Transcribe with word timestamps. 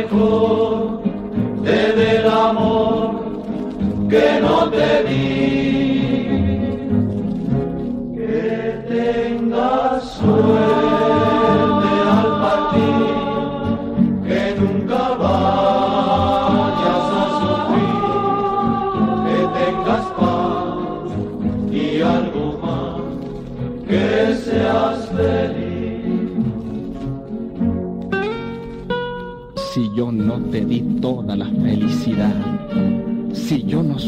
Michael. 0.00 0.39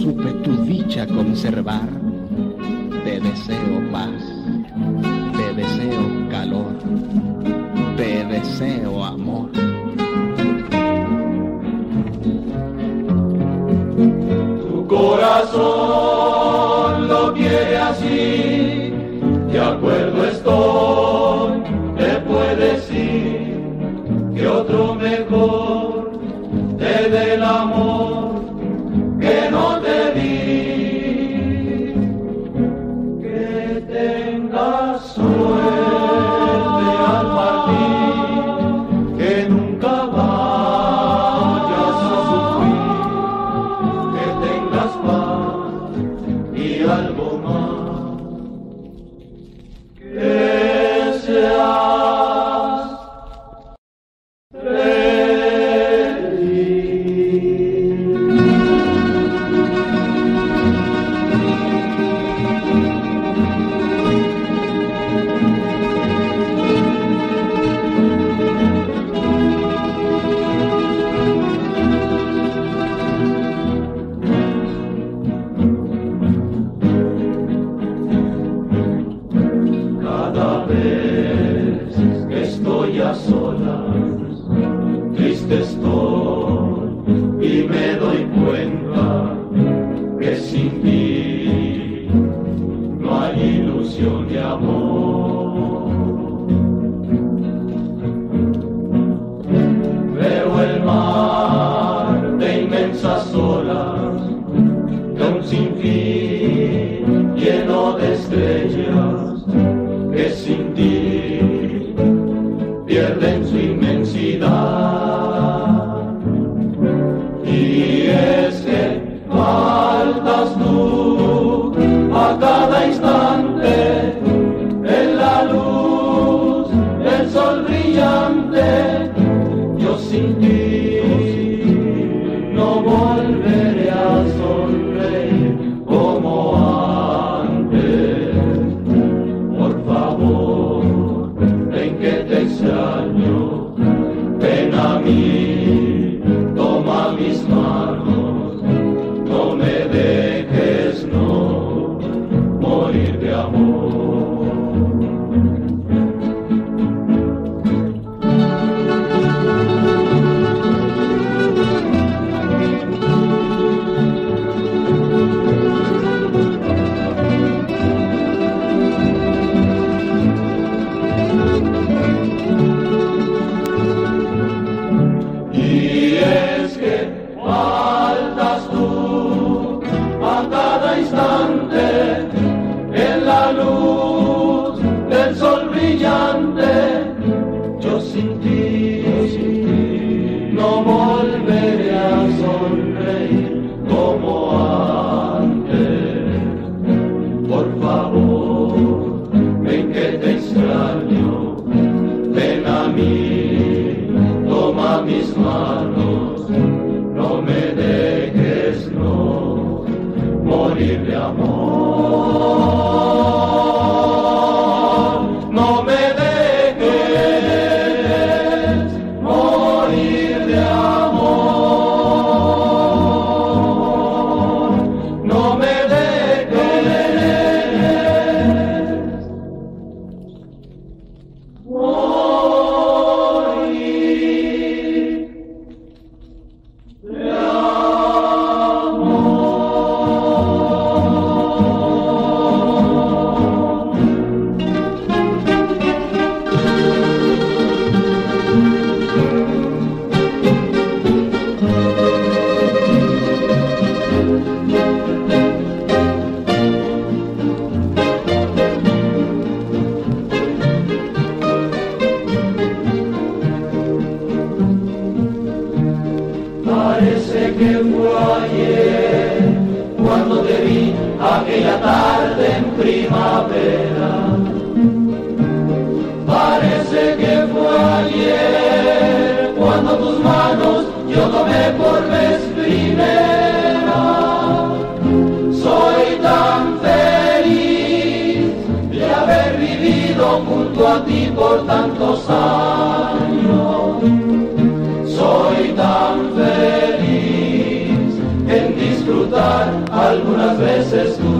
supe 0.02 0.32
tu 0.42 0.50
dicha 0.66 1.06
conservar. 1.06 1.86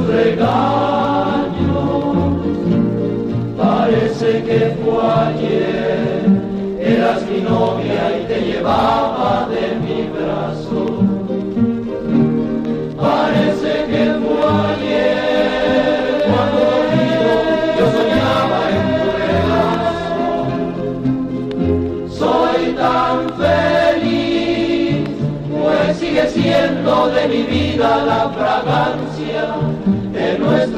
Veces 0.03 0.07
tu 0.07 0.13
regaño. 0.13 1.83
Parece 3.57 4.43
que 4.45 4.77
fue 4.83 5.03
ayer, 5.03 6.23
eras 6.81 7.23
mi 7.27 7.41
novia 7.41 8.19
y 8.19 8.21
te 8.27 8.41
llevaba 8.41 9.49
de 9.49 9.65
mi 9.77 10.03
brazo. 10.09 10.83
Parece 13.01 13.73
que 13.91 14.03
fue 14.23 14.45
ayer, 14.71 16.25
cuando 16.27 16.59
dormido 16.73 17.31
yo 17.79 17.85
soñaba 17.97 18.61
en 18.75 18.85
tu 18.99 19.07
regazo. 19.23 20.21
Soy 22.19 22.63
tan 22.75 23.19
feliz, 23.43 25.03
pues 25.51 25.89
sigue 25.99 26.25
siendo 26.29 26.93
de 27.09 27.23
mi 27.29 27.43
vida 27.43 27.89
la 28.05 28.23
fragancia. 28.31 29.32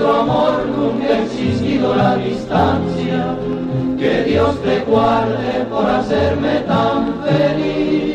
Nuestro 0.04 0.22
amor 0.22 0.66
nunca 0.66 1.14
ha 1.14 1.22
existido 1.22 1.94
la 1.94 2.16
distancia. 2.16 3.38
Que 3.98 4.24
Dios 4.24 4.60
te 4.62 4.80
guarde 4.80 5.64
por 5.70 5.86
hacerme 5.86 6.60
tan 6.66 7.22
feliz. 7.24 8.13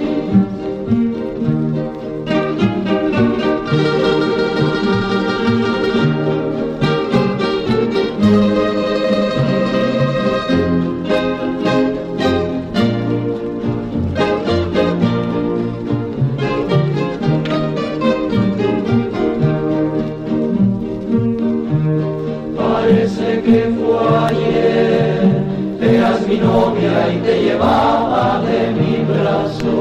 Mi 26.30 26.38
novia 26.38 27.12
y 27.12 27.18
te 27.22 27.42
llevaba 27.42 28.40
de 28.42 28.72
mi 28.72 28.98
brazo. 29.12 29.74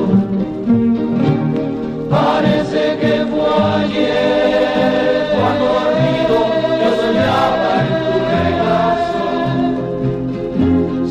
Parece 2.09 2.97
que 3.01 3.27
fue 3.31 3.53
ayer, 3.83 5.27
cuando 5.35 5.65
dormido 5.77 6.37
yo 6.81 6.91
soñaba 7.03 7.71
en 7.83 7.91
tu 8.05 8.15
regazo. 8.35 9.27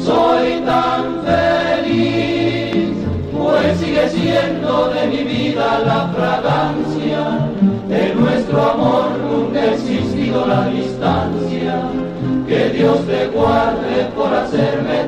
Soy 0.08 0.48
tan 0.66 1.04
feliz, 1.30 2.96
pues 3.32 3.70
sigue 3.78 4.06
siendo 4.10 4.90
de 4.90 5.02
mi 5.08 5.22
vida 5.24 5.68
la 5.86 6.00
fragancia 6.16 7.22
de 7.88 8.16
nuestro 8.16 8.62
amor 8.72 9.10
nunca 9.20 9.60
ha 9.60 9.74
existido 9.74 10.46
la 10.46 10.68
distancia. 10.68 11.90
Que 12.48 12.70
Dios 12.70 13.06
te 13.06 13.28
guarde 13.28 14.06
por 14.16 14.34
hacerme 14.34 15.04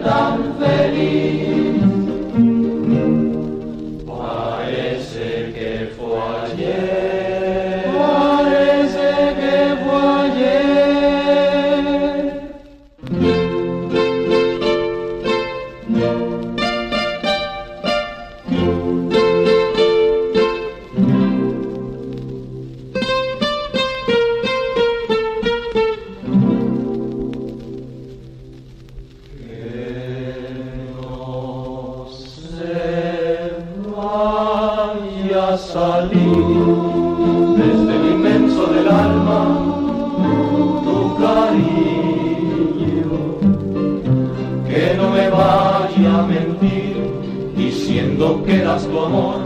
diciendo 48.50 48.58
que 48.58 48.62
das 48.64 48.88
tu 48.88 49.00
amor, 49.00 49.42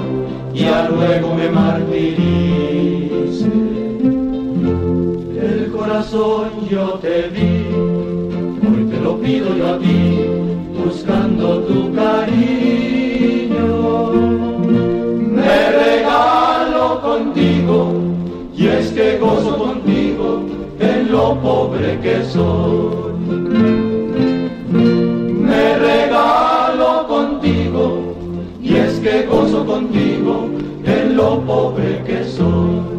ya 0.54 0.88
luego 0.90 1.36
me 1.36 1.50
martirice. 1.50 3.48
El 5.42 5.72
corazón 5.72 6.50
yo 6.70 7.00
te 7.02 7.30
di, 7.30 7.68
hoy 8.66 8.86
te 8.90 9.00
lo 9.02 9.18
pido 9.20 9.56
yo 9.56 9.74
a 9.74 9.80
ti, 9.80 10.26
buscando 10.84 11.60
tu 11.62 11.94
cariño. 11.94 13.64
Me 15.32 15.72
regalo 15.72 17.02
contigo, 17.02 17.94
y 18.56 18.68
es 18.68 18.92
que 18.92 19.18
gozo 19.18 19.58
contigo 19.58 20.44
en 20.80 21.12
lo 21.12 21.36
pobre 21.42 22.00
que 22.00 22.24
soy. 22.24 23.83
Contigo 29.74 30.52
en 30.86 31.18
lo 31.18 31.42
pobre 31.42 32.04
que 32.06 32.24
soy. 32.24 32.94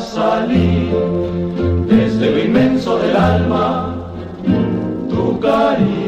salir 0.00 0.92
desde 1.88 2.31
del 3.12 3.20
alma 3.20 3.94
tu 5.10 5.38
cariño, 5.38 6.02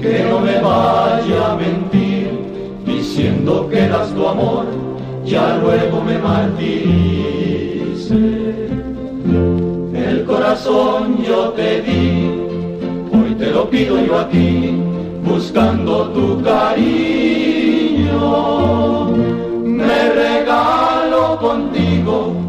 que 0.00 0.24
no 0.24 0.40
me 0.40 0.58
vaya 0.60 1.52
a 1.52 1.56
mentir 1.56 2.30
diciendo 2.86 3.68
que 3.70 3.86
das 3.88 4.14
tu 4.14 4.26
amor, 4.26 4.64
ya 5.26 5.58
luego 5.58 6.00
me 6.00 6.18
martirice. 6.18 8.14
El 9.94 10.24
corazón 10.24 11.22
yo 11.22 11.50
te 11.50 11.82
di, 11.82 12.30
hoy 13.12 13.34
te 13.38 13.50
lo 13.50 13.68
pido 13.68 14.02
yo 14.06 14.20
a 14.20 14.28
ti, 14.28 14.80
buscando 15.22 16.08
tu 16.16 16.42
cariño. 16.42 18.14
Me 19.64 20.08
regalo 20.10 21.38
contigo, 21.38 22.43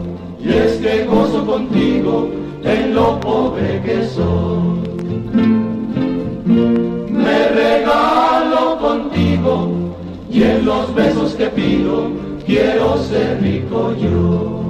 y 0.55 0.57
es 0.57 0.77
que 0.77 1.03
gozo 1.05 1.45
contigo 1.45 2.29
en 2.63 2.95
lo 2.95 3.19
pobre 3.19 3.81
que 3.83 4.05
soy. 4.07 4.79
Me 7.12 7.47
regalo 7.50 8.77
contigo, 8.79 9.71
y 10.31 10.43
en 10.43 10.65
los 10.65 10.93
besos 10.95 11.33
que 11.33 11.47
pido, 11.47 12.09
quiero 12.45 12.97
ser 13.03 13.41
rico. 13.41 13.93
Yo 13.97 14.64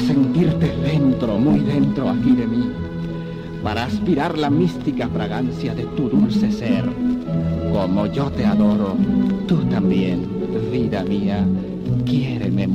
sentirte 0.00 0.74
dentro, 0.82 1.38
muy 1.38 1.60
dentro 1.60 2.08
aquí 2.08 2.32
de 2.32 2.46
mí, 2.46 2.72
para 3.62 3.84
aspirar 3.84 4.38
la 4.38 4.50
mística 4.50 5.08
fragancia 5.08 5.74
de 5.74 5.84
tu 5.96 6.08
dulce 6.08 6.50
ser. 6.50 6.84
Como 7.72 8.06
yo 8.06 8.30
te 8.30 8.44
adoro, 8.44 8.96
tú 9.46 9.58
también, 9.64 10.26
vida 10.72 11.02
mía, 11.02 11.46
quiéreme 12.04 12.66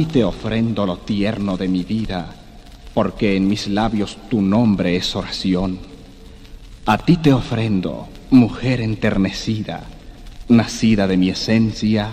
mucho. 0.00 0.12
te 0.12 0.24
ofrendo 0.24 0.86
lo 0.86 0.96
tierno 0.98 1.56
de 1.56 1.68
mi 1.68 1.84
vida, 1.84 2.34
porque 2.94 3.36
en 3.36 3.48
mis 3.48 3.68
labios 3.68 4.16
tu 4.30 4.40
nombre 4.40 4.96
es 4.96 5.14
oración. 5.14 5.78
A 6.86 6.98
ti 6.98 7.16
te 7.16 7.32
ofrendo, 7.32 8.08
mujer 8.30 8.80
enternecida, 8.80 9.84
nacida 10.48 11.06
de 11.06 11.16
mi 11.16 11.30
esencia, 11.30 12.10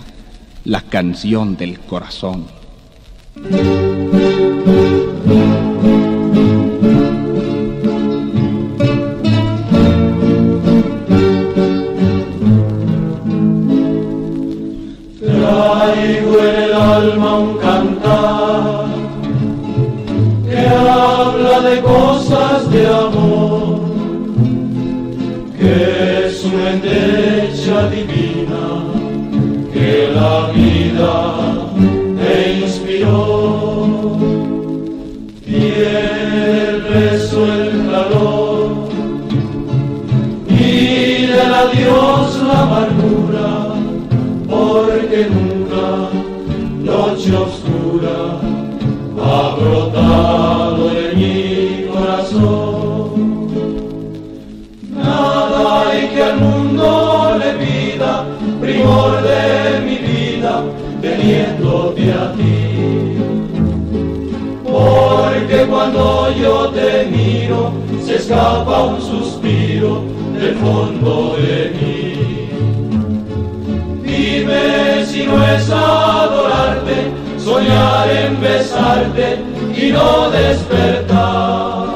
la 0.64 0.82
canción 0.82 1.56
del 1.56 1.80
corazón. 1.80 2.46
El 36.92 37.10
beso, 37.10 37.44
el 37.52 37.90
calor, 37.90 38.88
y 40.48 41.26
del 41.26 41.54
adiós 41.54 42.42
la 42.42 42.62
amargura, 42.62 43.74
porque 44.48 45.28
nunca 45.30 46.08
noche 46.82 47.36
oscura 47.36 48.40
ha 49.22 49.56
brotado 49.56 50.90
en 50.90 51.18
mi 51.18 51.86
corazón. 51.92 53.10
Nada 54.96 55.90
hay 55.90 56.08
que 56.08 56.22
al 56.22 56.40
mundo 56.40 57.38
le 57.38 57.52
pida, 57.64 58.24
primor 58.60 59.22
de 59.22 59.80
mi 59.84 59.96
vida, 59.98 60.62
teniéndote 61.00 62.12
a 62.12 62.32
ti. 62.32 62.60
Porque 64.64 65.66
cuando 65.66 66.32
yo 66.32 66.69
escapa 68.30 68.84
un 68.84 69.00
suspiro 69.00 70.04
del 70.32 70.54
fondo 70.54 71.34
de 71.36 71.72
mí. 71.74 72.48
Dime 74.04 75.04
si 75.04 75.26
no 75.26 75.44
es 75.44 75.68
adorarte, 75.68 77.10
soñar 77.38 78.08
en 78.08 78.40
besarte 78.40 79.38
y 79.76 79.90
no 79.90 80.30
despertar. 80.30 81.88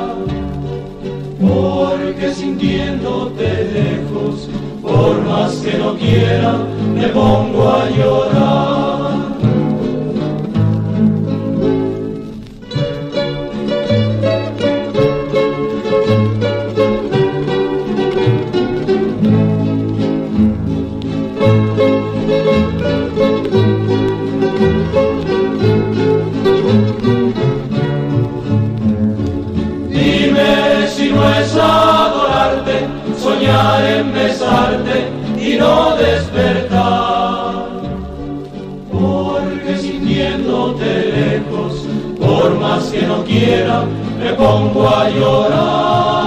Porque 1.41 2.35
sintiéndote 2.35 3.71
lejos, 3.73 4.49
por 4.83 5.21
más 5.23 5.53
que 5.59 5.79
no 5.79 5.95
quiera, 5.95 6.57
me 6.97 7.07
pongo 7.11 7.69
a 7.69 7.89
llorar. 7.91 8.74
Dime 29.91 30.87
si 30.87 31.11
no 31.11 31.29
es 31.31 31.57
adorarte, 31.57 32.87
soñar 33.19 33.85
en 33.85 34.13
besarte 34.13 35.09
y 35.37 35.57
no 35.59 35.97
despertar. 35.97 37.65
Porque 38.93 39.77
sintiéndote 39.77 41.13
lejos, 41.13 41.87
por 42.21 42.57
más 42.61 42.85
que 42.85 43.03
no 43.03 43.25
quiera, 43.25 43.85
me 44.21 44.33
pongo 44.35 44.89
a 44.89 45.11
llorar. 45.11 46.24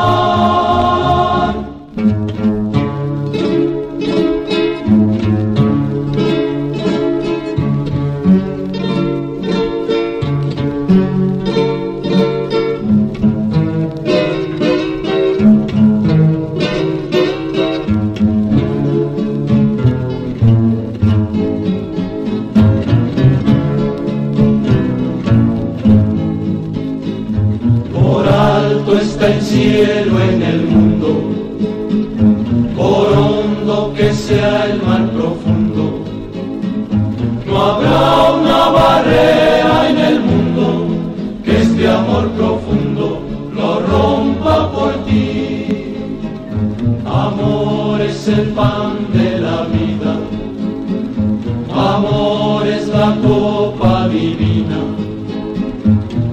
El 48.28 48.50
pan 48.50 49.08
de 49.14 49.40
la 49.40 49.64
vida, 49.64 50.18
amor 51.74 52.68
es 52.68 52.88
la 52.90 53.16
copa 53.26 54.08
divina. 54.10 54.80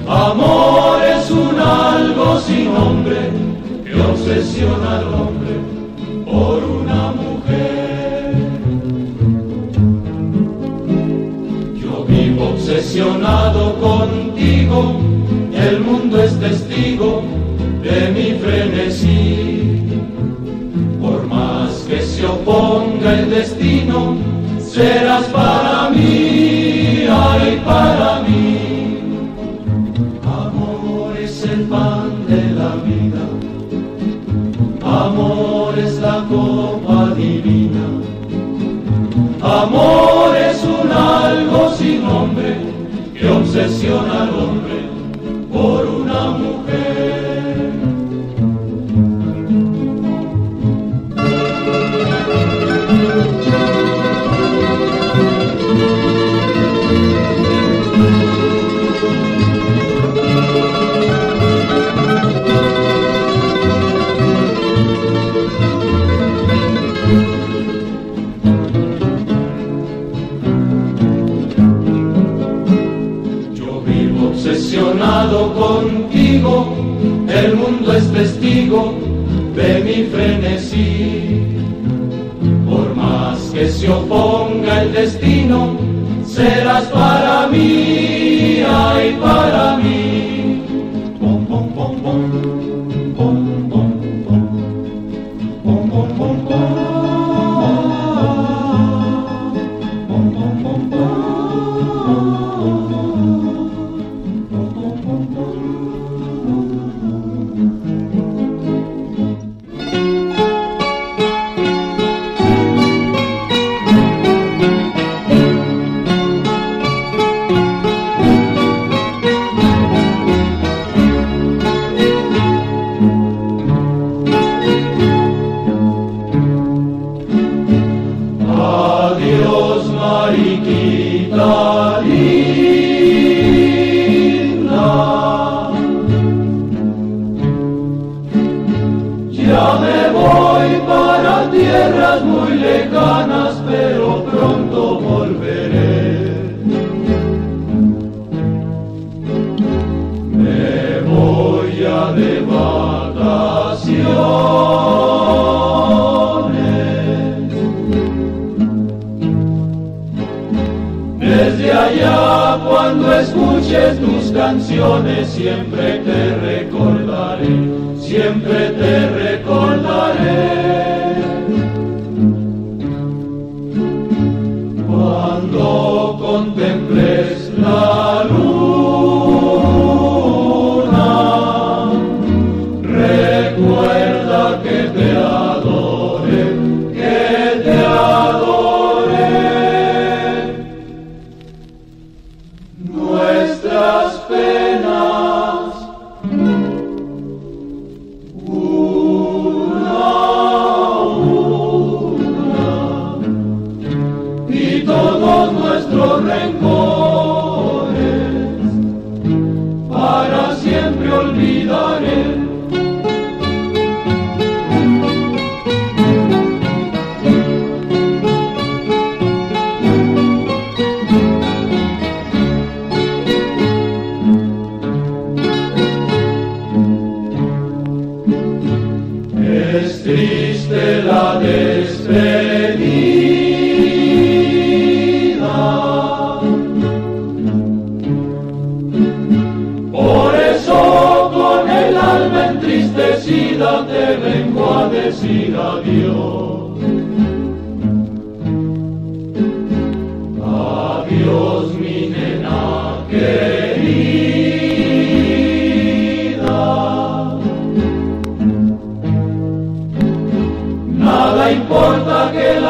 Amor 0.09 1.01
es 1.03 1.31
un 1.31 1.59
algo 1.59 2.39
sin 2.41 2.75
nombre 2.75 3.17
que 3.85 4.01
obsesiona 4.01 4.99
al 4.99 5.15
hombre 5.15 5.55
por 6.25 6.65
una 6.65 7.13
mujer. 7.13 8.35
Yo 11.81 12.05
vivo 12.09 12.51
obsesionado 12.51 13.77
contigo, 13.81 14.97
el 15.55 15.81
mundo 15.81 16.23
es 16.23 16.39
testigo 16.41 17.23
de 17.83 18.11
mi 18.13 18.39
frenesí. 18.39 19.24
Serás 24.75 25.27
para 25.27 25.64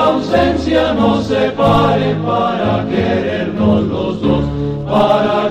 la 0.04 0.10
ausencia 0.10 0.92
nos 0.92 1.26
separe 1.26 2.14
para 2.26 2.84
querernos 2.90 3.84
los 3.84 4.20
dos, 4.20 4.44
para 4.86 5.43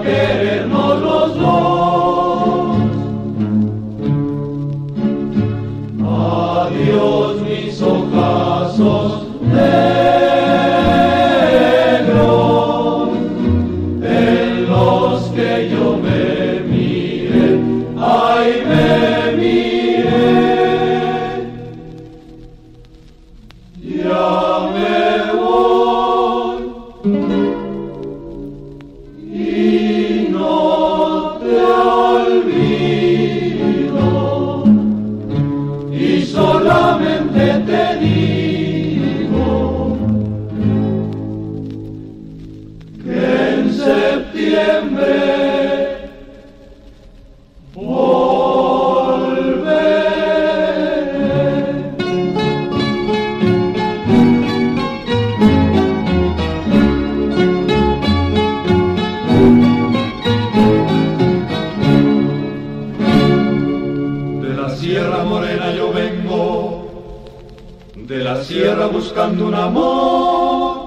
buscando 69.13 69.47
un 69.47 69.53
amor. 69.53 70.77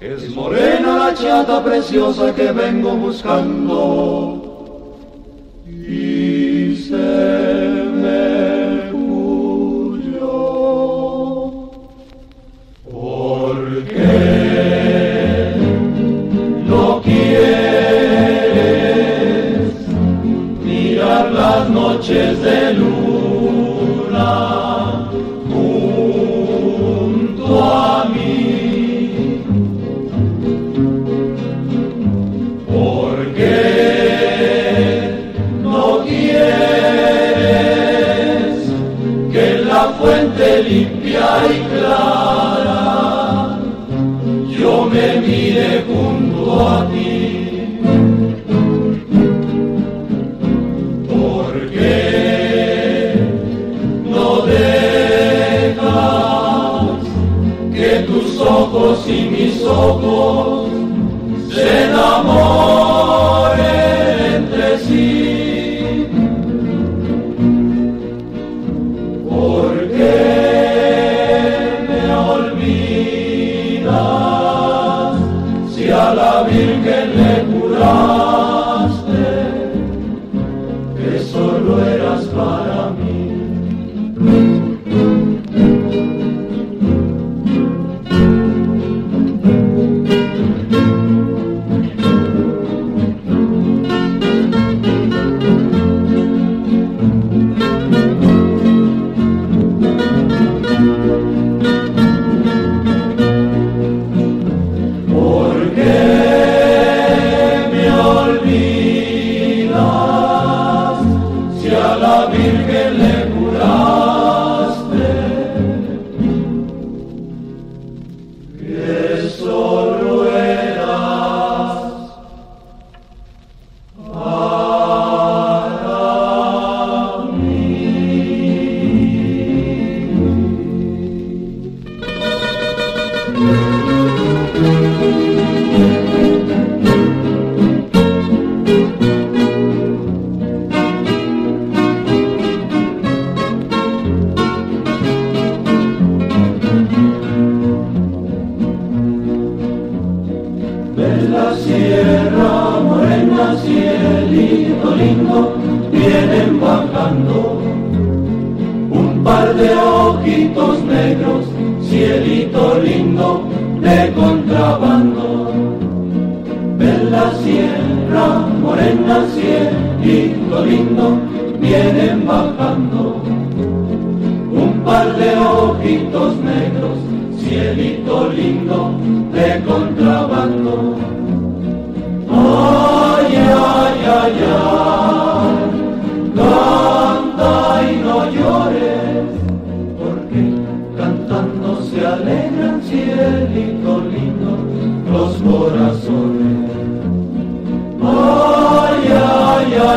Es 0.00 0.28
morena 0.34 0.98
la 0.98 1.14
chata 1.14 1.64
preciosa 1.64 2.34
que 2.34 2.52
vengo 2.52 2.90
buscando. 2.90 4.45
clara, 41.70 42.82
yo 44.48 44.86
me 44.86 45.20
miré 45.20 45.84
junto 45.86 46.68
a 46.68 46.88
ti. 46.88 47.80
Porque 51.08 51.94
no 54.04 54.28
dejas 54.46 55.84
que 57.74 57.90
tus 58.06 58.40
ojos 58.40 59.06
y 59.08 59.28
mis 59.30 59.64
ojos 59.64 60.45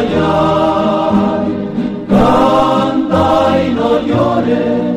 ay, 0.08 1.48
canta 2.10 3.64
y 3.64 3.74
no 3.74 4.00
llores. 4.08 4.90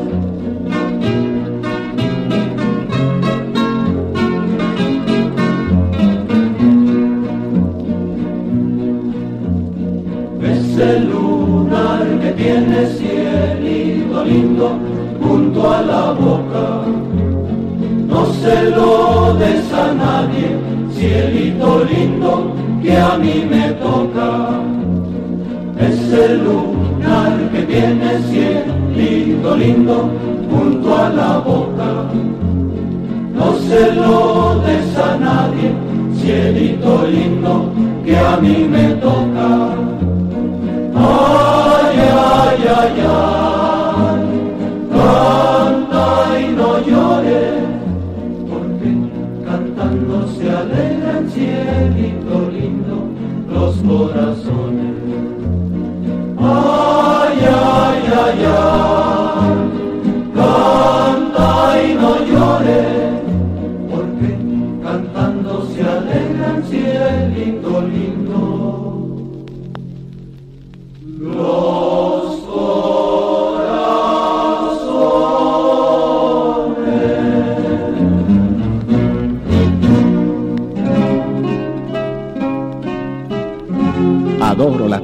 Es 10.43 10.79
el 10.79 11.11
lunar 11.11 12.07
que 12.21 12.31
tiene 12.33 12.87
cielito 12.87 14.25
lindo 14.25 14.79
junto 15.21 15.71
a 15.71 15.83
la 15.83 16.13
boca. 16.13 16.85
No 18.07 18.27
se 18.27 18.71
lo 18.71 19.35
des 19.35 19.73
a 19.73 19.95
nadie, 19.95 20.57
cielito 20.91 21.85
lindo 21.85 22.55
que 22.83 22.97
a 22.97 23.17
mí 23.17 23.47
me 23.49 23.73
toca. 23.75 24.72
Que 28.13 28.19
tiene 28.19 28.65
cielito 28.65 29.57
lindo 29.57 30.11
junto 30.51 30.95
a 30.95 31.09
la 31.09 31.39
boca. 31.39 32.09
No 33.35 33.59
se 33.59 33.93
lo 33.95 34.61
des 34.61 34.97
a 34.99 35.17
nadie, 35.17 35.73
cielito 36.15 37.07
lindo 37.07 37.73
que 38.05 38.19
a 38.19 38.37
mí 38.37 38.67
me 38.69 38.89
toca. 38.97 39.77
Ay, 40.95 41.97
ay, 41.99 42.65
ay, 42.81 42.95
ay, 43.01 44.21
canta 44.93 46.41
y 46.41 46.53
no 46.53 46.79
llores, 46.81 47.65
porque 48.51 48.91
cantando 49.47 50.27
se 50.29 50.51
alegran 50.51 51.31
cielito 51.31 52.51
lindo 52.51 52.97
los 53.51 53.77
corazones. 53.77 54.72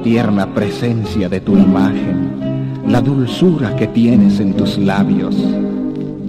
Tierna 0.09 0.47
presencia 0.55 1.29
de 1.29 1.39
tu 1.39 1.55
imagen, 1.55 2.81
la 2.87 2.99
dulzura 2.99 3.75
que 3.75 3.85
tienes 3.85 4.39
en 4.39 4.55
tus 4.55 4.75
labios, 4.79 5.35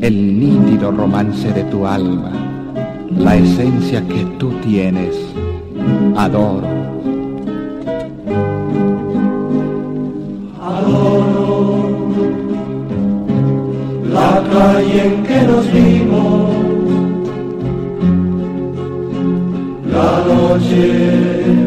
el 0.03 0.39
nítido 0.39 0.93
romance 0.93 1.51
de 1.51 1.65
tu 1.65 1.87
alma, 1.87 2.31
la 3.17 3.37
esencia 3.37 4.07
que 4.07 4.27
tú 4.39 4.53
tienes. 4.63 5.17
Adoro. 6.15 6.69
la 14.13 14.43
calle 14.53 15.07
en 15.07 15.23
que 15.23 15.41
nos 15.51 15.73
vimos, 15.73 16.51
la 19.91 20.23
noche 20.29 21.60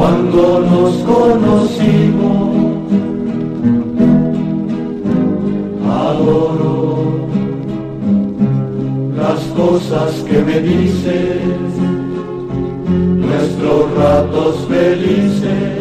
cuando 0.00 0.60
nos 0.60 0.94
conocimos. 1.12 2.48
Adoro 5.86 7.04
las 9.14 9.40
cosas 9.60 10.10
que 10.26 10.38
me 10.38 10.60
dices, 10.60 11.42
nuestros 13.26 13.94
ratos 13.94 14.54
felices, 14.68 15.79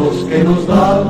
besos 0.00 0.24
que 0.24 0.38
nos 0.44 0.66
damos, 0.66 1.09